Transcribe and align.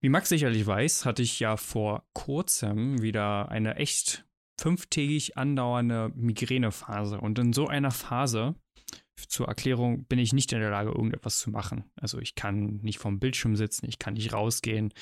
Wie 0.00 0.08
Max 0.08 0.28
sicherlich 0.28 0.66
weiß, 0.66 1.04
hatte 1.04 1.22
ich 1.22 1.40
ja 1.40 1.56
vor 1.56 2.06
kurzem 2.12 3.00
wieder 3.02 3.48
eine 3.48 3.76
echt 3.76 4.26
fünftägig 4.60 5.36
andauernde 5.36 6.12
Migränephase. 6.14 7.20
Und 7.20 7.38
in 7.38 7.52
so 7.52 7.66
einer 7.66 7.90
Phase, 7.90 8.54
zur 9.28 9.48
Erklärung, 9.48 10.04
bin 10.04 10.18
ich 10.18 10.32
nicht 10.32 10.52
in 10.52 10.60
der 10.60 10.70
Lage, 10.70 10.90
irgendetwas 10.90 11.38
zu 11.38 11.50
machen. 11.50 11.90
Also 11.96 12.18
ich 12.18 12.34
kann 12.34 12.76
nicht 12.82 12.98
vom 12.98 13.18
Bildschirm 13.18 13.56
sitzen, 13.56 13.86
ich 13.88 13.98
kann 13.98 14.14
nicht 14.14 14.32
rausgehen. 14.32 14.92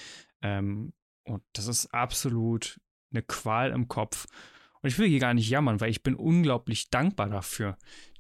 Ähm, 0.43 0.93
und 1.25 1.43
das 1.53 1.67
ist 1.67 1.93
absolut 1.93 2.81
eine 3.13 3.23
Qual 3.23 3.71
im 3.73 3.89
Kopf. 3.89 4.27
Und 4.83 4.89
ich 4.89 4.99
will 4.99 5.09
hier 5.09 5.19
gar 5.19 5.35
nicht 5.35 5.49
jammern, 5.49 5.81
weil 5.81 5.91
ich 5.91 6.03
bin 6.03 6.15
unglaublich 6.15 6.91
dankbar 6.91 7.29
dafür. 7.29 7.77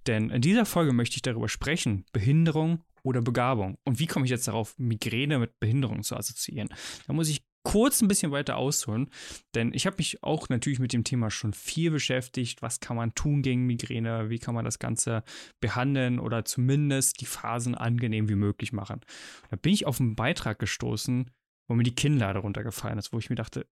Denn 0.07 0.31
in 0.31 0.43
dieser 0.43 0.67
Folge 0.67 0.93
möchte 0.93 1.17
ich 1.17 1.23
darüber 1.23 1.49
sprechen, 1.49 2.05
Behinderung 2.13 2.83
oder 3.05 3.21
Begabung. 3.21 3.79
Und 3.85 3.99
wie 3.99 4.07
komme 4.07 4.25
ich 4.25 4.31
jetzt 4.31 4.49
darauf, 4.49 4.77
Migräne 4.79 5.39
mit 5.39 5.59
Behinderung 5.61 6.03
zu 6.03 6.17
assoziieren? 6.17 6.69
Da 7.07 7.13
muss 7.13 7.29
ich 7.29 7.45
kurz 7.65 8.03
ein 8.03 8.09
bisschen 8.09 8.31
weiter 8.31 8.57
ausholen, 8.57 9.11
denn 9.55 9.73
ich 9.73 9.87
habe 9.87 9.97
mich 9.97 10.23
auch 10.23 10.49
natürlich 10.49 10.79
mit 10.79 10.93
dem 10.93 11.03
Thema 11.03 11.31
schon 11.31 11.55
viel 11.55 11.91
beschäftigt. 11.91 12.63
Was 12.63 12.81
kann 12.81 12.97
man 12.97 13.15
tun 13.15 13.43
gegen 13.43 13.67
Migräne? 13.67 14.29
Wie 14.31 14.39
kann 14.39 14.55
man 14.55 14.65
das 14.65 14.79
Ganze 14.79 15.25
behandeln 15.61 16.19
oder 16.19 16.45
zumindest 16.45 17.21
die 17.21 17.27
Phasen 17.27 17.75
angenehm 17.75 18.29
wie 18.29 18.35
möglich 18.35 18.73
machen? 18.73 19.01
Da 19.51 19.57
bin 19.57 19.73
ich 19.73 19.87
auf 19.87 20.01
einen 20.01 20.15
Beitrag 20.15 20.59
gestoßen, 20.59 21.31
wo 21.69 21.75
mir 21.75 21.85
die 21.85 21.95
Kinnlade 21.95 22.41
runtergefallen 22.41 22.99
ist, 22.99 23.13
wo 23.13 23.19
ich 23.19 23.31
mir 23.31 23.37
dachte, 23.37 23.67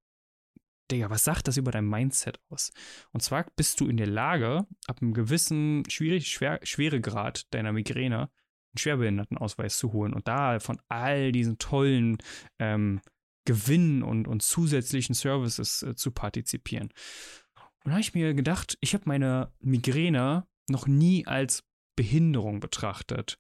Digga, 0.90 1.10
was 1.10 1.24
sagt 1.24 1.48
das 1.48 1.56
über 1.56 1.70
dein 1.70 1.86
Mindset 1.86 2.40
aus? 2.48 2.72
Und 3.12 3.22
zwar 3.22 3.46
bist 3.56 3.80
du 3.80 3.88
in 3.88 3.96
der 3.96 4.06
Lage, 4.06 4.66
ab 4.86 5.00
einem 5.00 5.14
gewissen 5.14 5.84
schwierig, 5.88 6.28
schwer, 6.28 6.60
Schweregrad 6.62 7.52
deiner 7.54 7.72
Migräne 7.72 8.30
einen 8.72 8.80
Schwerbehindertenausweis 8.80 9.78
zu 9.78 9.92
holen 9.92 10.14
und 10.14 10.28
da 10.28 10.58
von 10.60 10.80
all 10.88 11.32
diesen 11.32 11.58
tollen 11.58 12.18
ähm, 12.58 13.00
Gewinnen 13.44 14.02
und, 14.02 14.28
und 14.28 14.42
zusätzlichen 14.42 15.14
Services 15.14 15.82
äh, 15.82 15.94
zu 15.94 16.10
partizipieren. 16.12 16.88
Und 17.84 17.90
da 17.90 17.92
habe 17.92 18.00
ich 18.00 18.14
mir 18.14 18.34
gedacht, 18.34 18.78
ich 18.80 18.94
habe 18.94 19.04
meine 19.06 19.52
Migräne 19.60 20.46
noch 20.68 20.86
nie 20.86 21.26
als 21.26 21.64
Behinderung 21.96 22.60
betrachtet. 22.60 23.38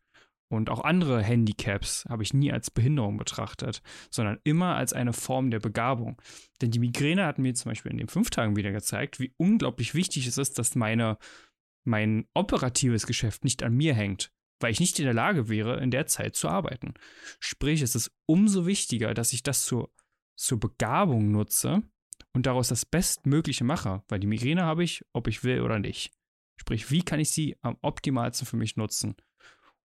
Und 0.50 0.68
auch 0.68 0.84
andere 0.84 1.22
Handicaps 1.22 2.04
habe 2.10 2.22
ich 2.22 2.34
nie 2.34 2.52
als 2.52 2.70
Behinderung 2.70 3.16
betrachtet, 3.16 3.80
sondern 4.10 4.38
immer 4.44 4.76
als 4.76 4.92
eine 4.92 5.14
Form 5.14 5.50
der 5.50 5.60
Begabung. 5.60 6.20
Denn 6.60 6.70
die 6.70 6.78
Migräne 6.78 7.24
hat 7.24 7.38
mir 7.38 7.54
zum 7.54 7.70
Beispiel 7.70 7.92
in 7.92 7.96
den 7.96 8.08
fünf 8.08 8.28
Tagen 8.28 8.54
wieder 8.54 8.70
gezeigt, 8.70 9.18
wie 9.18 9.32
unglaublich 9.38 9.94
wichtig 9.94 10.26
es 10.26 10.36
ist, 10.36 10.58
dass 10.58 10.74
meine, 10.74 11.16
mein 11.84 12.26
operatives 12.34 13.06
Geschäft 13.06 13.44
nicht 13.44 13.62
an 13.62 13.74
mir 13.74 13.94
hängt, 13.94 14.30
weil 14.62 14.72
ich 14.72 14.80
nicht 14.80 14.98
in 14.98 15.04
der 15.04 15.14
Lage 15.14 15.48
wäre, 15.48 15.80
in 15.80 15.90
der 15.90 16.06
Zeit 16.06 16.36
zu 16.36 16.48
arbeiten. 16.48 16.94
Sprich, 17.40 17.82
es 17.82 17.94
ist 17.94 18.12
umso 18.26 18.66
wichtiger, 18.66 19.14
dass 19.14 19.32
ich 19.32 19.42
das 19.42 19.64
zur, 19.64 19.92
zur 20.36 20.60
Begabung 20.60 21.30
nutze 21.30 21.82
und 22.32 22.46
daraus 22.46 22.68
das 22.68 22.86
Bestmögliche 22.86 23.64
mache, 23.64 24.02
weil 24.08 24.20
die 24.20 24.26
Migräne 24.26 24.62
habe 24.62 24.84
ich, 24.84 25.04
ob 25.12 25.28
ich 25.28 25.44
will 25.44 25.60
oder 25.60 25.78
nicht. 25.78 26.12
Sprich, 26.56 26.90
wie 26.90 27.02
kann 27.02 27.20
ich 27.20 27.30
sie 27.30 27.56
am 27.62 27.76
optimalsten 27.82 28.46
für 28.46 28.56
mich 28.56 28.76
nutzen? 28.76 29.16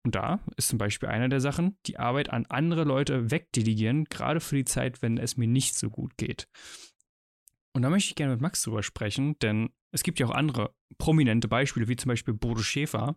Und 0.02 0.14
da 0.14 0.40
ist 0.56 0.68
zum 0.68 0.78
Beispiel 0.78 1.10
eine 1.10 1.28
der 1.28 1.40
Sachen, 1.40 1.76
die 1.86 1.98
Arbeit 1.98 2.30
an 2.30 2.46
andere 2.46 2.84
Leute 2.84 3.30
wegdelegieren, 3.30 4.04
gerade 4.04 4.40
für 4.40 4.56
die 4.56 4.64
Zeit, 4.64 5.02
wenn 5.02 5.18
es 5.18 5.36
mir 5.36 5.48
nicht 5.48 5.76
so 5.76 5.90
gut 5.90 6.16
geht. 6.16 6.48
Und 7.74 7.82
da 7.82 7.90
möchte 7.90 8.08
ich 8.08 8.14
gerne 8.14 8.32
mit 8.32 8.40
Max 8.40 8.62
drüber 8.62 8.82
sprechen, 8.82 9.38
denn 9.40 9.70
es 9.92 10.02
gibt 10.02 10.18
ja 10.18 10.26
auch 10.26 10.34
andere 10.34 10.74
prominente 10.98 11.48
Beispiele, 11.48 11.88
wie 11.88 11.96
zum 11.96 12.08
Beispiel 12.08 12.34
Bodo 12.34 12.62
Schäfer, 12.62 13.16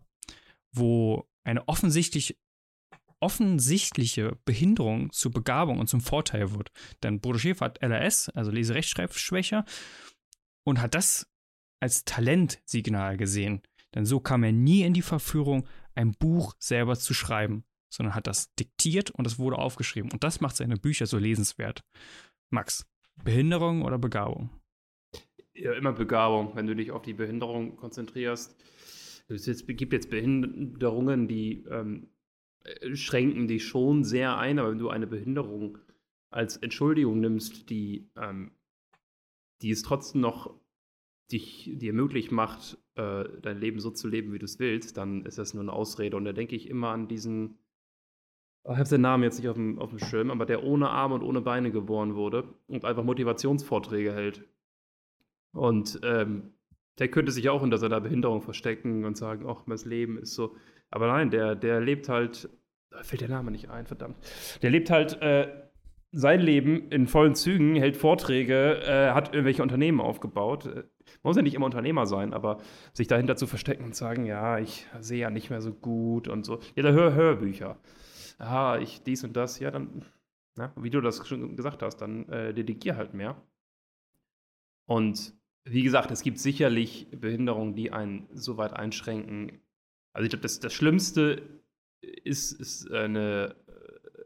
wo 0.72 1.28
eine 1.44 1.68
offensichtlich, 1.68 2.38
offensichtliche 3.20 4.38
Behinderung 4.44 5.12
zur 5.12 5.30
Begabung 5.30 5.78
und 5.78 5.88
zum 5.88 6.00
Vorteil 6.00 6.52
wird. 6.52 6.70
Denn 7.02 7.20
Bodo 7.20 7.38
Schäfer 7.38 7.66
hat 7.66 7.82
LRS, 7.82 8.30
also 8.30 8.50
Leserechtschreibschwäche, 8.50 9.64
und 10.64 10.80
hat 10.80 10.94
das 10.94 11.30
als 11.80 12.04
Talentsignal 12.04 13.16
gesehen. 13.16 13.62
Denn 13.94 14.06
so 14.06 14.20
kam 14.20 14.42
er 14.42 14.52
nie 14.52 14.82
in 14.82 14.94
die 14.94 15.02
Verführung, 15.02 15.68
ein 15.94 16.12
Buch 16.12 16.54
selber 16.58 16.96
zu 16.96 17.14
schreiben, 17.14 17.64
sondern 17.92 18.14
hat 18.14 18.26
das 18.26 18.52
diktiert 18.54 19.10
und 19.10 19.26
es 19.26 19.38
wurde 19.38 19.58
aufgeschrieben. 19.58 20.10
Und 20.10 20.24
das 20.24 20.40
macht 20.40 20.56
seine 20.56 20.76
Bücher 20.76 21.06
so 21.06 21.18
lesenswert. 21.18 21.84
Max, 22.50 22.86
Behinderung 23.22 23.82
oder 23.82 23.98
Begabung? 23.98 24.50
Ja, 25.54 25.72
immer 25.74 25.92
Begabung, 25.92 26.56
wenn 26.56 26.66
du 26.66 26.74
dich 26.74 26.90
auf 26.90 27.02
die 27.02 27.12
Behinderung 27.12 27.76
konzentrierst. 27.76 28.56
Es 29.28 29.66
gibt 29.66 29.92
jetzt 29.92 30.10
Behinderungen, 30.10 31.28
die 31.28 31.64
ähm, 31.70 32.08
schränken 32.92 33.48
dich 33.48 33.64
schon 33.64 34.04
sehr 34.04 34.36
ein, 34.36 34.58
aber 34.58 34.70
wenn 34.70 34.78
du 34.78 34.88
eine 34.90 35.06
Behinderung 35.06 35.78
als 36.30 36.56
Entschuldigung 36.56 37.20
nimmst, 37.20 37.70
die, 37.70 38.10
ähm, 38.16 38.50
die 39.62 39.70
es 39.70 39.82
trotzdem 39.82 40.20
noch 40.20 40.54
dich, 41.30 41.70
dir 41.74 41.92
möglich 41.92 42.30
macht, 42.30 42.78
äh, 42.96 43.24
dein 43.40 43.58
Leben 43.58 43.80
so 43.80 43.90
zu 43.90 44.08
leben, 44.08 44.32
wie 44.32 44.38
du 44.38 44.44
es 44.44 44.58
willst, 44.58 44.96
dann 44.96 45.24
ist 45.24 45.38
das 45.38 45.54
nur 45.54 45.62
eine 45.62 45.72
Ausrede. 45.72 46.16
Und 46.16 46.24
da 46.24 46.32
denke 46.32 46.56
ich 46.56 46.68
immer 46.68 46.88
an 46.88 47.08
diesen, 47.08 47.58
oh, 48.64 48.72
ich 48.72 48.78
habe 48.78 48.88
seinen 48.88 49.02
Namen 49.02 49.22
jetzt 49.22 49.38
nicht 49.38 49.48
auf 49.48 49.56
dem, 49.56 49.78
auf 49.78 49.90
dem 49.90 49.98
Schirm, 49.98 50.30
aber 50.30 50.46
der 50.46 50.64
ohne 50.64 50.90
Arme 50.90 51.14
und 51.14 51.22
ohne 51.22 51.40
Beine 51.40 51.70
geboren 51.70 52.14
wurde 52.14 52.52
und 52.66 52.84
einfach 52.84 53.04
Motivationsvorträge 53.04 54.12
hält. 54.12 54.44
Und 55.52 56.00
ähm, 56.02 56.54
der 56.98 57.08
könnte 57.08 57.32
sich 57.32 57.48
auch 57.48 57.62
unter 57.62 57.78
seiner 57.78 58.00
Behinderung 58.00 58.42
verstecken 58.42 59.04
und 59.04 59.16
sagen, 59.16 59.46
ach, 59.48 59.66
mein 59.66 59.78
Leben 59.84 60.18
ist 60.18 60.34
so. 60.34 60.54
Aber 60.90 61.08
nein, 61.08 61.30
der, 61.30 61.54
der 61.54 61.80
lebt 61.80 62.08
halt, 62.08 62.48
da 62.90 63.02
fällt 63.02 63.22
der 63.22 63.28
Name 63.28 63.50
nicht 63.50 63.68
ein, 63.70 63.86
verdammt. 63.86 64.16
Der 64.62 64.70
lebt 64.70 64.90
halt 64.90 65.20
äh, 65.20 65.48
sein 66.12 66.40
Leben 66.40 66.88
in 66.90 67.08
vollen 67.08 67.34
Zügen, 67.34 67.74
hält 67.74 67.96
Vorträge, 67.96 68.80
äh, 68.84 69.10
hat 69.10 69.34
irgendwelche 69.34 69.62
Unternehmen 69.62 70.00
aufgebaut. 70.00 70.66
Äh, 70.66 70.84
muss 71.22 71.36
ja 71.36 71.42
nicht 71.42 71.54
immer 71.54 71.66
Unternehmer 71.66 72.06
sein, 72.06 72.32
aber 72.32 72.58
sich 72.92 73.08
dahinter 73.08 73.36
zu 73.36 73.46
verstecken 73.46 73.84
und 73.84 73.96
sagen, 73.96 74.24
ja, 74.24 74.58
ich 74.58 74.86
sehe 75.00 75.20
ja 75.20 75.30
nicht 75.30 75.50
mehr 75.50 75.60
so 75.60 75.72
gut 75.72 76.28
und 76.28 76.44
so. 76.44 76.60
Ja, 76.76 76.84
da 76.84 76.92
hör 76.92 77.14
Hörbücher. 77.14 77.78
Ah, 78.38 78.78
ich 78.80 79.02
dies 79.02 79.24
und 79.24 79.36
das, 79.36 79.58
ja, 79.58 79.70
dann, 79.70 80.04
na, 80.56 80.72
wie 80.76 80.90
du 80.90 81.00
das 81.00 81.26
schon 81.26 81.56
gesagt 81.56 81.82
hast, 81.82 81.96
dann 81.98 82.28
äh, 82.28 82.54
delegier 82.54 82.96
halt 82.96 83.14
mehr. 83.14 83.36
Und 84.86 85.34
wie 85.64 85.82
gesagt, 85.82 86.10
es 86.10 86.22
gibt 86.22 86.38
sicherlich 86.38 87.08
Behinderungen, 87.10 87.74
die 87.74 87.90
einen 87.90 88.28
so 88.32 88.56
weit 88.56 88.74
einschränken. 88.74 89.60
Also 90.12 90.24
ich 90.24 90.30
glaube, 90.30 90.42
das, 90.42 90.60
das 90.60 90.72
Schlimmste 90.72 91.42
ist, 92.00 92.52
ist 92.52 92.90
eine 92.90 93.56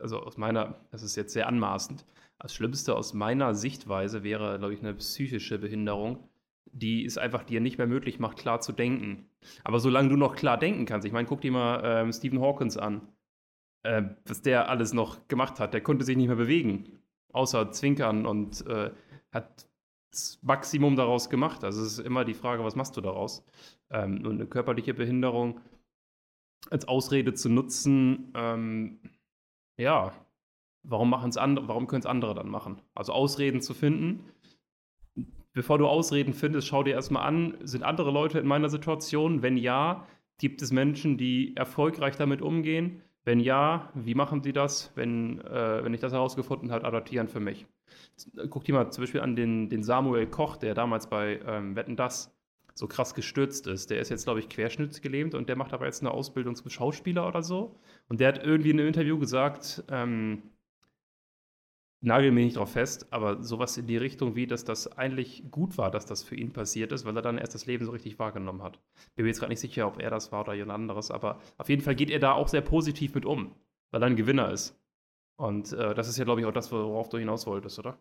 also 0.00 0.21
aus 0.21 0.37
meiner, 0.37 0.75
das 0.91 1.03
ist 1.03 1.16
jetzt 1.16 1.32
sehr 1.32 1.49
anmaßend, 1.49 2.04
das 2.38 2.54
Schlimmste 2.54 2.94
aus 2.94 3.15
meiner 3.15 3.54
Sichtweise 3.54 4.22
wäre, 4.22 4.59
glaube 4.59 4.75
ich, 4.75 4.81
eine 4.81 4.94
psychische 4.94 5.59
Behinderung, 5.59 6.28
die 6.66 7.04
es 7.04 7.19
einfach 7.19 7.43
dir 7.43 7.60
nicht 7.60 7.78
mehr 7.78 7.87
möglich 7.87 8.19
macht, 8.20 8.38
klar 8.38 8.60
zu 8.60 8.72
denken. 8.72 9.28
Aber 9.65 9.81
solange 9.81 10.10
du 10.10 10.16
noch 10.16 10.37
klar 10.37 10.59
denken 10.59 10.87
kannst, 10.87 11.06
ich 11.06 11.12
meine, 11.12 11.26
guck 11.26 11.41
dir 11.41 11.50
mal 11.50 11.81
ähm, 11.84 12.12
Stephen 12.12 12.41
Hawkins 12.41 12.76
an, 12.76 13.00
äh, 13.82 14.03
was 14.25 14.43
der 14.43 14.69
alles 14.69 14.93
noch 14.93 15.26
gemacht 15.28 15.59
hat. 15.59 15.75
Der 15.75 15.81
konnte 15.81 16.05
sich 16.05 16.16
nicht 16.16 16.28
mehr 16.28 16.37
bewegen, 16.37 17.00
außer 17.32 17.72
zwinkern 17.72 18.26
und 18.26 18.65
äh, 18.66 18.91
hat 19.32 19.66
Maximum 20.42 20.96
daraus 20.96 21.30
gemacht. 21.30 21.64
Also 21.64 21.82
es 21.82 21.98
ist 21.98 22.06
immer 22.06 22.24
die 22.24 22.34
Frage, 22.34 22.64
was 22.64 22.76
machst 22.76 22.96
du 22.96 23.00
daraus? 23.00 23.44
Ähm, 23.91 24.24
und 24.24 24.34
eine 24.34 24.46
körperliche 24.46 24.94
Behinderung 24.94 25.60
als 26.70 26.88
Ausrede 26.88 27.34
zu 27.34 27.48
nutzen, 27.48 28.32
ähm, 28.34 29.00
ja, 29.76 30.12
warum 30.82 31.10
machen 31.10 31.30
es 31.30 31.36
andere, 31.36 31.69
warum 31.69 31.86
können 31.86 32.00
es 32.00 32.06
andere 32.06 32.34
dann 32.34 32.48
machen? 32.48 32.82
Also 32.94 33.12
Ausreden 33.12 33.60
zu 33.60 33.74
finden. 33.74 34.24
Bevor 35.52 35.78
du 35.78 35.86
Ausreden 35.86 36.34
findest, 36.34 36.69
schau 36.69 36.82
dir 36.82 36.94
erstmal 36.94 37.25
an, 37.26 37.56
sind 37.62 37.82
andere 37.82 38.10
Leute 38.10 38.38
in 38.38 38.46
meiner 38.46 38.69
Situation? 38.69 39.42
Wenn 39.42 39.56
ja, 39.56 40.06
gibt 40.38 40.62
es 40.62 40.72
Menschen, 40.72 41.16
die 41.16 41.56
erfolgreich 41.56 42.16
damit 42.16 42.42
umgehen? 42.42 43.02
Wenn 43.25 43.40
ja, 43.40 43.90
wie 43.94 44.14
machen 44.14 44.42
sie 44.42 44.52
das? 44.52 44.92
Wenn, 44.94 45.40
äh, 45.40 45.84
wenn 45.84 45.94
ich 45.94 46.00
das 46.00 46.12
herausgefunden 46.12 46.70
habe, 46.70 46.84
adaptieren 46.84 47.28
für 47.28 47.40
mich. 47.40 47.66
Guck 48.50 48.64
dir 48.64 48.75
mal 48.75 48.90
zum 48.90 49.02
Beispiel 49.02 49.20
an 49.20 49.37
den, 49.37 49.69
den 49.69 49.82
Samuel 49.82 50.26
Koch, 50.26 50.56
der 50.56 50.75
damals 50.75 51.08
bei 51.08 51.40
ähm, 51.46 51.76
Wetten 51.76 51.96
Das 51.96 52.35
so 52.75 52.87
krass 52.87 53.14
gestürzt 53.14 53.67
ist. 53.67 53.90
Der 53.90 54.00
ist 54.00 54.08
jetzt, 54.08 54.25
glaube 54.25 54.40
ich, 54.40 54.49
querschnittsgelähmt 54.49 55.35
und 55.35 55.49
der 55.49 55.56
macht 55.56 55.73
aber 55.73 55.87
jetzt 55.87 56.00
eine 56.00 56.12
Ausbildung 56.12 56.55
zum 56.55 56.70
Schauspieler 56.70 57.26
oder 57.26 57.43
so. 57.43 57.75
Und 58.08 58.20
der 58.20 58.29
hat 58.29 58.44
irgendwie 58.44 58.70
in 58.70 58.79
einem 58.79 58.88
Interview 58.88 59.19
gesagt, 59.19 59.82
ähm, 59.88 60.43
nagel 62.00 62.31
mich 62.31 62.44
nicht 62.44 62.56
drauf 62.56 62.73
fest, 62.73 63.12
aber 63.12 63.43
sowas 63.43 63.76
in 63.76 63.87
die 63.87 63.96
Richtung 63.96 64.37
wie, 64.37 64.46
dass 64.46 64.64
das 64.64 64.96
eigentlich 64.96 65.50
gut 65.50 65.76
war, 65.79 65.90
dass 65.90 66.06
das 66.06 66.23
für 66.23 66.37
ihn 66.37 66.52
passiert 66.52 66.93
ist, 66.93 67.05
weil 67.05 67.17
er 67.17 67.23
dann 67.23 67.38
erst 67.38 67.55
das 67.55 67.67
Leben 67.67 67.85
so 67.85 67.90
richtig 67.90 68.19
wahrgenommen 68.19 68.62
hat. 68.62 68.79
Bin 69.17 69.25
mir 69.25 69.31
jetzt 69.31 69.40
gerade 69.40 69.50
nicht 69.50 69.61
sicher, 69.61 69.87
ob 69.87 70.00
er 70.00 70.11
das 70.11 70.31
war 70.31 70.43
oder 70.43 70.55
jemand 70.55 70.73
anderes, 70.73 71.11
aber 71.11 71.40
auf 71.56 71.69
jeden 71.69 71.82
Fall 71.82 71.96
geht 71.96 72.11
er 72.11 72.20
da 72.20 72.32
auch 72.32 72.49
sehr 72.49 72.61
positiv 72.61 73.14
mit 73.14 73.26
um, 73.26 73.52
weil 73.90 74.02
er 74.02 74.06
ein 74.06 74.17
Gewinner 74.17 74.52
ist. 74.52 74.79
Und 75.38 75.73
äh, 75.73 75.94
das 75.94 76.08
ist 76.08 76.19
ja, 76.19 76.25
glaube 76.25 76.40
ich, 76.40 76.46
auch 76.46 76.52
das, 76.52 76.73
worauf 76.73 77.08
du 77.08 77.19
hinaus 77.19 77.46
wolltest, 77.46 77.79
oder? 77.79 77.99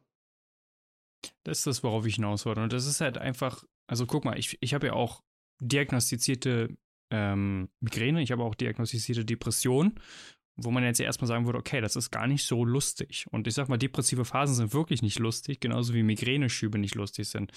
Das 1.44 1.60
ist 1.60 1.68
das, 1.68 1.84
worauf 1.84 2.06
ich 2.06 2.16
hinaus 2.16 2.46
wollte. 2.46 2.62
Und 2.62 2.74
das 2.74 2.86
ist 2.86 3.02
halt 3.02 3.18
einfach, 3.18 3.64
also 3.88 4.06
guck 4.06 4.26
mal, 4.26 4.38
ich, 4.38 4.58
ich 4.62 4.74
habe 4.74 4.88
ja 4.88 4.94
auch 4.94 5.24
diagnostizierte 5.62 6.76
ähm, 7.12 7.70
Migräne, 7.80 8.22
ich 8.22 8.32
habe 8.32 8.44
auch 8.44 8.56
diagnostizierte 8.56 9.26
Depression. 9.26 10.00
wo 10.58 10.72
man 10.72 10.84
jetzt 10.84 11.00
erstmal 11.00 11.28
sagen 11.28 11.46
würde, 11.46 11.60
okay, 11.60 11.82
das 11.82 11.96
ist 11.96 12.10
gar 12.10 12.26
nicht 12.28 12.44
so 12.46 12.66
lustig. 12.66 13.26
Und 13.32 13.48
ich 13.48 13.54
sag 13.54 13.70
mal, 13.70 13.78
depressive 13.78 14.26
Phasen 14.26 14.56
sind 14.56 14.74
wirklich 14.74 15.04
nicht 15.04 15.20
lustig, 15.20 15.60
genauso 15.60 15.94
wie 15.94 16.04
Migräneschübe 16.04 16.80
nicht 16.80 16.96
lustig 16.96 17.30
sind. 17.30 17.52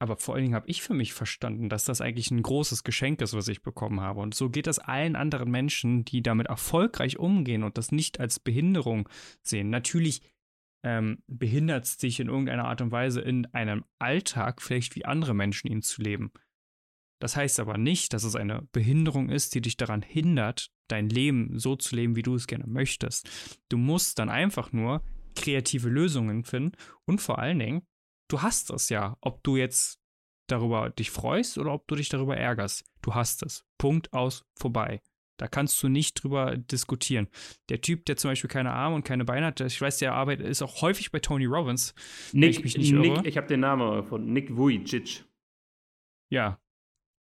Aber 0.00 0.16
vor 0.16 0.34
allen 0.34 0.44
Dingen 0.44 0.54
habe 0.54 0.68
ich 0.68 0.82
für 0.82 0.94
mich 0.94 1.12
verstanden, 1.12 1.68
dass 1.68 1.84
das 1.84 2.00
eigentlich 2.00 2.30
ein 2.30 2.42
großes 2.42 2.84
Geschenk 2.84 3.20
ist, 3.22 3.34
was 3.34 3.48
ich 3.48 3.62
bekommen 3.62 4.00
habe. 4.00 4.20
Und 4.20 4.34
so 4.34 4.50
geht 4.50 4.66
das 4.66 4.78
allen 4.78 5.16
anderen 5.16 5.50
Menschen, 5.50 6.04
die 6.04 6.22
damit 6.22 6.48
erfolgreich 6.48 7.18
umgehen 7.18 7.62
und 7.62 7.78
das 7.78 7.92
nicht 7.92 8.20
als 8.20 8.40
Behinderung 8.40 9.08
sehen. 9.42 9.70
Natürlich 9.70 10.22
ähm, 10.84 11.22
behindert 11.26 11.84
es 11.84 11.96
dich 11.96 12.20
in 12.20 12.28
irgendeiner 12.28 12.66
Art 12.66 12.80
und 12.80 12.92
Weise 12.92 13.20
in 13.20 13.46
einem 13.46 13.84
Alltag, 13.98 14.60
vielleicht 14.60 14.96
wie 14.96 15.04
andere 15.04 15.34
Menschen 15.34 15.70
ihn 15.70 15.82
zu 15.82 16.02
leben. 16.02 16.32
Das 17.20 17.36
heißt 17.36 17.60
aber 17.60 17.78
nicht, 17.78 18.12
dass 18.12 18.24
es 18.24 18.36
eine 18.36 18.68
Behinderung 18.72 19.30
ist, 19.30 19.54
die 19.54 19.62
dich 19.62 19.78
daran 19.78 20.02
hindert, 20.02 20.70
dein 20.88 21.08
Leben 21.08 21.58
so 21.58 21.76
zu 21.76 21.96
leben, 21.96 22.16
wie 22.16 22.22
du 22.22 22.34
es 22.34 22.46
gerne 22.46 22.66
möchtest. 22.66 23.30
Du 23.70 23.78
musst 23.78 24.18
dann 24.18 24.28
einfach 24.28 24.72
nur 24.72 25.02
kreative 25.34 25.88
Lösungen 25.88 26.44
finden 26.44 26.76
und 27.06 27.20
vor 27.20 27.38
allen 27.38 27.58
Dingen, 27.58 27.86
du 28.34 28.42
hast 28.42 28.70
es 28.70 28.88
ja, 28.88 29.16
ob 29.20 29.44
du 29.44 29.56
jetzt 29.56 30.00
darüber 30.48 30.90
dich 30.90 31.12
freust 31.12 31.56
oder 31.56 31.72
ob 31.72 31.86
du 31.86 31.94
dich 31.94 32.08
darüber 32.08 32.36
ärgerst. 32.36 32.84
Du 33.00 33.14
hast 33.14 33.44
es. 33.44 33.64
Punkt 33.78 34.12
aus, 34.12 34.44
vorbei. 34.56 35.00
Da 35.38 35.46
kannst 35.46 35.80
du 35.82 35.88
nicht 35.88 36.22
drüber 36.22 36.56
diskutieren. 36.56 37.28
Der 37.68 37.80
Typ, 37.80 38.04
der 38.06 38.16
zum 38.16 38.32
Beispiel 38.32 38.50
keine 38.50 38.72
Arme 38.72 38.96
und 38.96 39.04
keine 39.04 39.24
Beine 39.24 39.46
hat, 39.46 39.60
ich 39.60 39.80
weiß, 39.80 39.98
der 39.98 40.14
arbeitet, 40.14 40.48
ist 40.48 40.62
auch 40.62 40.82
häufig 40.82 41.12
bei 41.12 41.20
Tony 41.20 41.44
Robbins. 41.44 41.94
Nick, 42.32 42.64
ich, 42.64 42.76
Nick, 42.76 43.24
ich 43.24 43.36
habe 43.36 43.46
den 43.46 43.60
Namen 43.60 44.04
von 44.04 44.32
Nick 44.32 44.56
Vujicic. 44.56 45.24
Ja, 46.28 46.60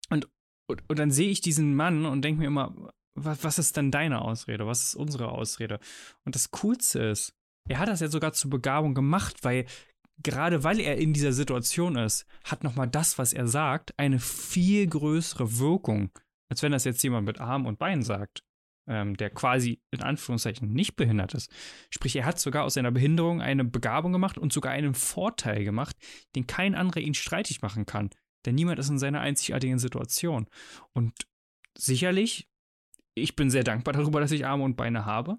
und, 0.09 0.29
und, 0.67 0.83
und 0.87 0.99
dann 0.99 1.09
sehe 1.09 1.29
ich 1.29 1.41
diesen 1.41 1.75
Mann 1.75 2.05
und 2.05 2.21
denke 2.23 2.41
mir 2.41 2.47
immer, 2.47 2.93
was, 3.15 3.43
was 3.43 3.57
ist 3.57 3.77
denn 3.77 3.89
deine 3.89 4.21
Ausrede? 4.21 4.67
Was 4.67 4.83
ist 4.83 4.95
unsere 4.95 5.29
Ausrede? 5.29 5.79
Und 6.23 6.35
das 6.35 6.51
Coolste 6.51 6.99
ist, 6.99 7.35
er 7.67 7.79
hat 7.79 7.89
das 7.89 7.99
ja 7.99 8.07
sogar 8.07 8.33
zur 8.33 8.51
Begabung 8.51 8.93
gemacht, 8.93 9.43
weil 9.43 9.65
gerade 10.23 10.63
weil 10.63 10.79
er 10.79 10.97
in 10.97 11.13
dieser 11.13 11.33
Situation 11.33 11.95
ist, 11.95 12.25
hat 12.43 12.63
nochmal 12.63 12.87
das, 12.87 13.17
was 13.17 13.33
er 13.33 13.47
sagt, 13.47 13.97
eine 13.97 14.19
viel 14.19 14.87
größere 14.87 15.59
Wirkung, 15.59 16.11
als 16.49 16.61
wenn 16.61 16.71
das 16.71 16.85
jetzt 16.85 17.03
jemand 17.03 17.25
mit 17.25 17.39
Arm 17.39 17.65
und 17.65 17.79
Bein 17.79 18.03
sagt, 18.03 18.43
ähm, 18.87 19.15
der 19.15 19.29
quasi 19.29 19.81
in 19.91 20.01
Anführungszeichen 20.01 20.71
nicht 20.73 20.95
behindert 20.95 21.33
ist. 21.35 21.51
Sprich, 21.89 22.15
er 22.15 22.25
hat 22.25 22.39
sogar 22.39 22.63
aus 22.63 22.73
seiner 22.73 22.91
Behinderung 22.91 23.41
eine 23.41 23.63
Begabung 23.63 24.11
gemacht 24.11 24.37
und 24.37 24.51
sogar 24.51 24.71
einen 24.71 24.95
Vorteil 24.95 25.63
gemacht, 25.63 25.95
den 26.35 26.47
kein 26.47 26.75
anderer 26.75 27.01
ihn 27.01 27.13
streitig 27.13 27.61
machen 27.61 27.85
kann. 27.85 28.09
Denn 28.45 28.55
niemand 28.55 28.79
ist 28.79 28.89
in 28.89 28.99
seiner 28.99 29.21
einzigartigen 29.21 29.79
Situation. 29.79 30.47
Und 30.93 31.13
sicherlich, 31.77 32.49
ich 33.13 33.35
bin 33.35 33.49
sehr 33.49 33.63
dankbar 33.63 33.93
darüber, 33.93 34.19
dass 34.21 34.31
ich 34.31 34.45
Arme 34.45 34.63
und 34.63 34.75
Beine 34.75 35.05
habe. 35.05 35.37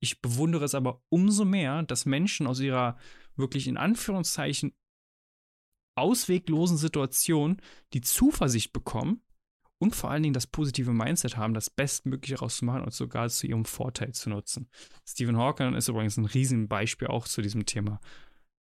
Ich 0.00 0.20
bewundere 0.20 0.64
es 0.64 0.74
aber 0.74 1.02
umso 1.08 1.44
mehr, 1.44 1.82
dass 1.82 2.06
Menschen 2.06 2.46
aus 2.46 2.60
ihrer 2.60 2.96
wirklich 3.36 3.68
in 3.68 3.76
Anführungszeichen 3.76 4.74
ausweglosen 5.94 6.78
Situation 6.78 7.60
die 7.92 8.00
Zuversicht 8.00 8.72
bekommen 8.72 9.22
und 9.78 9.94
vor 9.94 10.10
allen 10.10 10.22
Dingen 10.22 10.34
das 10.34 10.46
positive 10.46 10.92
Mindset 10.92 11.36
haben, 11.36 11.54
das 11.54 11.70
Bestmögliche 11.70 12.38
rauszumachen 12.38 12.82
und 12.82 12.92
sogar 12.92 13.28
zu 13.28 13.46
ihrem 13.46 13.64
Vorteil 13.64 14.12
zu 14.12 14.30
nutzen. 14.30 14.68
Stephen 15.06 15.36
Hawking 15.36 15.74
ist 15.74 15.88
übrigens 15.88 16.16
ein 16.16 16.26
Riesenbeispiel 16.26 17.08
auch 17.08 17.26
zu 17.26 17.42
diesem 17.42 17.66
Thema. 17.66 18.00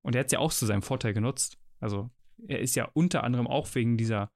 Und 0.01 0.15
er 0.15 0.19
hat 0.19 0.27
es 0.27 0.31
ja 0.31 0.39
auch 0.39 0.53
zu 0.53 0.65
seinem 0.65 0.81
Vorteil 0.81 1.13
genutzt. 1.13 1.57
Also 1.79 2.09
er 2.47 2.59
ist 2.59 2.75
ja 2.75 2.89
unter 2.93 3.23
anderem 3.23 3.47
auch 3.47 3.73
wegen 3.75 3.97
dieser, 3.97 4.31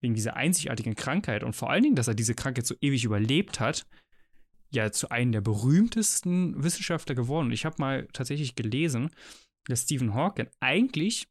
wegen 0.00 0.14
dieser 0.14 0.34
einzigartigen 0.36 0.96
Krankheit 0.96 1.44
und 1.44 1.54
vor 1.54 1.70
allen 1.70 1.84
Dingen, 1.84 1.96
dass 1.96 2.08
er 2.08 2.14
diese 2.14 2.34
Krankheit 2.34 2.66
so 2.66 2.74
ewig 2.80 3.04
überlebt 3.04 3.60
hat, 3.60 3.86
ja 4.70 4.90
zu 4.92 5.10
einem 5.10 5.32
der 5.32 5.40
berühmtesten 5.40 6.62
Wissenschaftler 6.62 7.14
geworden. 7.14 7.52
Ich 7.52 7.64
habe 7.64 7.76
mal 7.78 8.08
tatsächlich 8.12 8.54
gelesen, 8.54 9.10
dass 9.66 9.82
Stephen 9.82 10.14
Hawking 10.14 10.48
eigentlich 10.60 11.28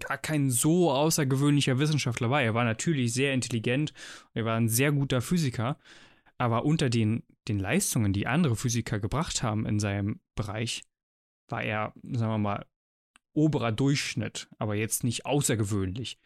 gar 0.00 0.18
kein 0.18 0.50
so 0.50 0.90
außergewöhnlicher 0.90 1.78
Wissenschaftler 1.78 2.30
war. 2.30 2.42
Er 2.42 2.54
war 2.54 2.64
natürlich 2.64 3.12
sehr 3.12 3.32
intelligent, 3.32 3.92
er 4.34 4.44
war 4.44 4.56
ein 4.56 4.68
sehr 4.68 4.92
guter 4.92 5.20
Physiker, 5.20 5.78
aber 6.38 6.64
unter 6.64 6.90
den, 6.90 7.22
den 7.48 7.58
Leistungen, 7.58 8.12
die 8.12 8.26
andere 8.26 8.56
Physiker 8.56 8.98
gebracht 8.98 9.42
haben 9.42 9.64
in 9.64 9.78
seinem 9.78 10.20
Bereich, 10.34 10.82
war 11.48 11.62
er, 11.62 11.92
sagen 12.02 12.32
wir 12.32 12.38
mal, 12.38 12.66
oberer 13.32 13.70
Durchschnitt, 13.70 14.48
aber 14.58 14.74
jetzt 14.74 15.04
nicht 15.04 15.26
außergewöhnlich. 15.26 16.18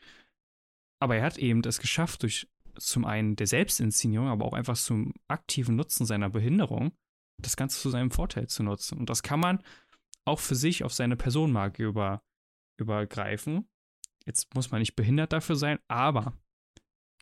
Aber 1.00 1.16
er 1.16 1.24
hat 1.24 1.38
eben 1.38 1.62
das 1.62 1.80
geschafft, 1.80 2.22
durch 2.22 2.48
zum 2.78 3.04
einen 3.04 3.36
der 3.36 3.46
Selbstinszenierung, 3.46 4.28
aber 4.28 4.44
auch 4.44 4.52
einfach 4.52 4.76
zum 4.76 5.12
aktiven 5.28 5.76
Nutzen 5.76 6.06
seiner 6.06 6.30
Behinderung, 6.30 6.92
das 7.38 7.56
Ganze 7.56 7.80
zu 7.80 7.90
seinem 7.90 8.10
Vorteil 8.10 8.48
zu 8.48 8.62
nutzen. 8.62 8.98
Und 8.98 9.10
das 9.10 9.22
kann 9.22 9.40
man 9.40 9.62
auch 10.24 10.40
für 10.40 10.54
sich 10.54 10.84
auf 10.84 10.92
seine 10.92 11.16
Personenmarke 11.16 11.84
über, 11.84 12.22
übergreifen. 12.78 13.68
Jetzt 14.26 14.54
muss 14.54 14.70
man 14.70 14.80
nicht 14.80 14.96
behindert 14.96 15.32
dafür 15.32 15.56
sein, 15.56 15.78
aber 15.88 16.34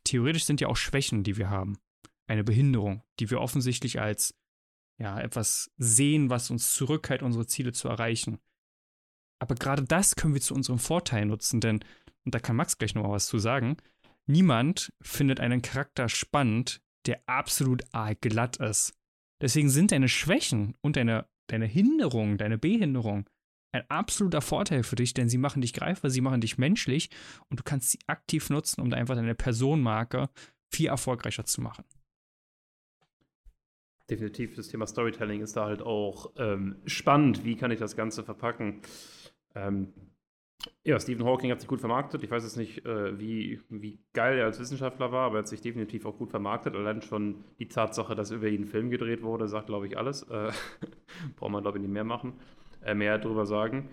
theoretisch 0.05 0.45
sind 0.45 0.61
ja 0.61 0.69
auch 0.69 0.77
Schwächen, 0.77 1.23
die 1.23 1.37
wir 1.37 1.49
haben. 1.49 1.79
Eine 2.27 2.45
Behinderung, 2.45 3.03
die 3.21 3.31
wir 3.31 3.41
offensichtlich 3.41 4.01
als 4.01 4.35
ja, 4.99 5.21
etwas 5.21 5.71
sehen, 5.79 6.29
was 6.29 6.51
uns 6.51 6.75
zurückhält, 6.75 7.23
unsere 7.23 7.47
Ziele 7.47 7.73
zu 7.73 7.89
erreichen. 7.89 8.39
Aber 9.41 9.55
gerade 9.55 9.85
das 9.85 10.17
können 10.17 10.35
wir 10.35 10.41
zu 10.41 10.55
unserem 10.55 10.81
Vorteil 10.81 11.25
nutzen, 11.25 11.61
denn, 11.61 11.85
und 12.25 12.35
da 12.35 12.41
kann 12.41 12.57
Max 12.57 12.77
gleich 12.77 12.95
noch 12.95 13.05
mal 13.05 13.13
was 13.13 13.27
zu 13.27 13.39
sagen, 13.39 13.77
niemand 14.29 14.93
findet 15.01 15.41
einen 15.41 15.63
Charakter 15.63 16.09
spannend, 16.09 16.81
der 17.07 17.21
absolut 17.27 17.83
glatt 18.21 18.57
ist. 18.59 18.95
Deswegen 19.41 19.71
sind 19.71 19.93
deine 19.93 20.09
Schwächen 20.09 20.75
und 20.81 20.97
deine, 20.97 21.27
deine 21.47 21.67
Hinderung, 21.67 22.39
deine 22.39 22.59
Behinderung 22.59 23.29
ein 23.73 23.89
absoluter 23.91 24.41
Vorteil 24.41 24.83
für 24.83 24.97
dich, 24.97 25.15
denn 25.15 25.29
sie 25.29 25.39
machen 25.39 25.61
dich 25.61 25.73
greifbar, 25.73 26.11
sie 26.11 26.21
machen 26.21 26.41
dich 26.41 26.59
menschlich 26.59 27.11
und 27.49 27.61
du 27.61 27.65
kannst 27.65 27.91
sie 27.91 27.99
aktiv 28.07 28.51
nutzen, 28.51 28.81
um 28.81 28.93
einfach 28.93 29.15
deine 29.15 29.35
Personenmarke 29.35 30.31
viel 30.71 30.89
erfolgreicher 30.89 31.45
zu 31.45 31.61
machen. 31.61 31.85
Definitiv, 34.11 34.55
das 34.55 34.69
Thema 34.69 34.87
Storytelling 34.87 35.43
ist 35.43 35.57
da 35.57 35.67
halt 35.67 35.83
auch 35.83 36.33
ähm, 36.37 36.77
spannend. 36.87 37.45
Wie 37.45 37.57
kann 37.57 37.71
ich 37.71 37.79
das 37.79 37.95
Ganze 37.95 38.25
verpacken? 38.25 38.81
Ähm, 39.55 39.93
ja, 40.85 40.99
Stephen 40.99 41.27
Hawking 41.27 41.51
hat 41.51 41.61
sich 41.61 41.69
gut 41.69 41.81
vermarktet. 41.81 42.23
Ich 42.23 42.31
weiß 42.31 42.45
jetzt 42.45 42.57
nicht, 42.57 42.85
äh, 42.87 43.19
wie, 43.19 43.61
wie 43.69 44.01
geil 44.13 44.39
er 44.39 44.47
als 44.47 44.59
Wissenschaftler 44.59 45.13
war, 45.13 45.27
aber 45.27 45.37
er 45.37 45.39
hat 45.41 45.49
sich 45.49 45.61
definitiv 45.61 46.07
auch 46.07 46.17
gut 46.17 46.31
vermarktet. 46.31 46.75
Allein 46.75 47.03
schon 47.03 47.45
die 47.59 47.69
Tatsache, 47.69 48.15
dass 48.15 48.31
über 48.31 48.49
ihn 48.49 48.63
ein 48.63 48.67
Film 48.67 48.89
gedreht 48.91 49.23
wurde, 49.23 49.49
sagt, 49.49 49.67
glaube 49.67 49.87
ich, 49.87 49.99
alles. 49.99 50.23
Äh, 50.23 50.51
braucht 51.37 51.51
man, 51.51 51.63
glaube 51.63 51.79
ich, 51.79 51.83
nicht 51.83 51.93
mehr 51.93 52.05
machen, 52.05 52.35
äh, 52.83 52.95
mehr 52.95 53.19
darüber 53.19 53.45
sagen. 53.45 53.91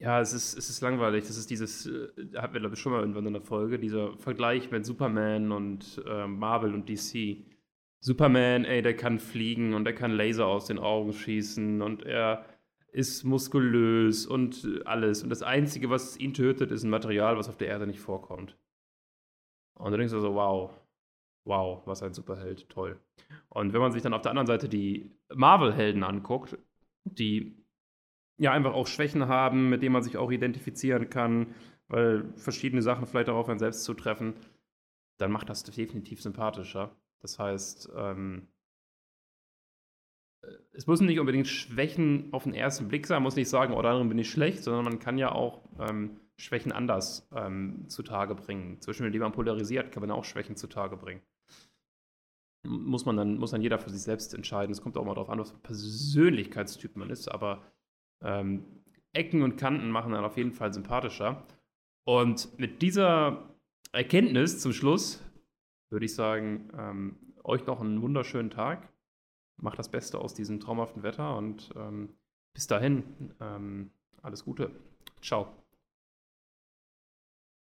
Ja, 0.00 0.20
es 0.20 0.32
ist, 0.32 0.58
es 0.58 0.68
ist 0.68 0.80
langweilig. 0.80 1.26
Das 1.28 1.36
ist 1.36 1.50
dieses, 1.50 1.86
äh, 1.86 2.08
hatten 2.36 2.54
wir, 2.54 2.60
glaube 2.60 2.74
ich, 2.74 2.80
schon 2.80 2.92
mal 2.92 3.00
irgendwann 3.00 3.26
in 3.26 3.34
der 3.34 3.42
Folge, 3.42 3.78
dieser 3.78 4.16
Vergleich 4.18 4.70
mit 4.70 4.84
Superman 4.84 5.52
und 5.52 6.02
Marvel 6.26 6.74
und 6.74 6.88
DC. 6.88 7.44
Superman, 8.00 8.64
ey, 8.64 8.82
der 8.82 8.96
kann 8.96 9.20
fliegen 9.20 9.74
und 9.74 9.84
der 9.84 9.94
kann 9.94 10.10
Laser 10.10 10.48
aus 10.48 10.66
den 10.66 10.80
Augen 10.80 11.12
schießen 11.12 11.80
und 11.80 12.02
er 12.02 12.44
ist 12.92 13.24
muskulös 13.24 14.26
und 14.26 14.82
alles. 14.84 15.22
Und 15.22 15.30
das 15.30 15.42
Einzige, 15.42 15.90
was 15.90 16.16
ihn 16.18 16.34
tötet, 16.34 16.70
ist 16.70 16.84
ein 16.84 16.90
Material, 16.90 17.36
was 17.36 17.48
auf 17.48 17.56
der 17.56 17.68
Erde 17.68 17.86
nicht 17.86 18.00
vorkommt. 18.00 18.56
Und 19.74 19.90
du 19.90 19.96
denkst 19.96 20.12
also, 20.12 20.34
wow, 20.34 20.70
wow, 21.44 21.82
was 21.86 22.02
ein 22.02 22.12
Superheld, 22.12 22.68
toll. 22.68 23.00
Und 23.48 23.72
wenn 23.72 23.80
man 23.80 23.92
sich 23.92 24.02
dann 24.02 24.14
auf 24.14 24.22
der 24.22 24.30
anderen 24.30 24.46
Seite 24.46 24.68
die 24.68 25.10
Marvel-Helden 25.34 26.04
anguckt, 26.04 26.58
die 27.04 27.56
ja 28.36 28.52
einfach 28.52 28.74
auch 28.74 28.86
Schwächen 28.86 29.26
haben, 29.26 29.70
mit 29.70 29.82
denen 29.82 29.94
man 29.94 30.02
sich 30.02 30.18
auch 30.18 30.30
identifizieren 30.30 31.08
kann, 31.08 31.54
weil 31.88 32.32
verschiedene 32.36 32.82
Sachen 32.82 33.06
vielleicht 33.06 33.28
auch 33.28 33.36
auf 33.36 33.48
einen 33.48 33.58
selbst 33.58 33.84
zutreffen, 33.84 34.34
dann 35.18 35.32
macht 35.32 35.48
das 35.48 35.64
definitiv 35.64 36.20
sympathischer. 36.20 36.94
Das 37.20 37.38
heißt, 37.38 37.90
ähm, 37.96 38.48
es 40.72 40.86
müssen 40.86 41.06
nicht 41.06 41.20
unbedingt 41.20 41.48
Schwächen 41.48 42.28
auf 42.32 42.44
den 42.44 42.54
ersten 42.54 42.88
Blick 42.88 43.06
sein, 43.06 43.16
man 43.16 43.24
muss 43.24 43.36
nicht 43.36 43.48
sagen, 43.48 43.74
oh, 43.74 43.82
darin 43.82 44.08
bin 44.08 44.18
ich 44.18 44.30
schlecht, 44.30 44.62
sondern 44.62 44.84
man 44.84 44.98
kann 44.98 45.18
ja 45.18 45.32
auch 45.32 45.62
ähm, 45.78 46.20
Schwächen 46.36 46.72
anders 46.72 47.28
ähm, 47.34 47.88
zutage 47.88 48.34
bringen. 48.34 48.80
Zwischen 48.80 49.06
indem 49.06 49.22
man 49.22 49.32
polarisiert, 49.32 49.92
kann 49.92 50.00
man 50.00 50.10
auch 50.10 50.24
Schwächen 50.24 50.56
zutage 50.56 50.96
bringen. 50.96 51.22
Muss 52.64 53.06
man 53.06 53.16
dann, 53.16 53.38
muss 53.38 53.50
dann 53.50 53.62
jeder 53.62 53.78
für 53.78 53.90
sich 53.90 54.02
selbst 54.02 54.34
entscheiden. 54.34 54.72
Es 54.72 54.82
kommt 54.82 54.96
auch 54.96 55.04
mal 55.04 55.14
darauf 55.14 55.30
an, 55.30 55.38
was 55.38 55.50
für 55.50 55.58
Persönlichkeitstyp 55.58 56.96
man 56.96 57.10
ist, 57.10 57.28
aber 57.28 57.62
ähm, 58.22 58.64
Ecken 59.12 59.42
und 59.42 59.56
Kanten 59.56 59.90
machen 59.90 60.12
dann 60.12 60.24
auf 60.24 60.36
jeden 60.36 60.52
Fall 60.52 60.72
sympathischer. 60.72 61.44
Und 62.04 62.58
mit 62.58 62.82
dieser 62.82 63.54
Erkenntnis 63.92 64.60
zum 64.60 64.72
Schluss 64.72 65.22
würde 65.90 66.06
ich 66.06 66.14
sagen, 66.14 66.70
ähm, 66.76 67.16
euch 67.44 67.66
noch 67.66 67.80
einen 67.80 68.00
wunderschönen 68.00 68.50
Tag 68.50 68.91
macht 69.62 69.78
das 69.78 69.88
Beste 69.88 70.18
aus 70.18 70.34
diesem 70.34 70.60
traumhaften 70.60 71.02
Wetter 71.02 71.36
und 71.36 71.70
ähm, 71.76 72.10
bis 72.52 72.66
dahin, 72.66 73.04
ähm, 73.40 73.90
alles 74.22 74.44
Gute. 74.44 74.70
Ciao. 75.22 75.61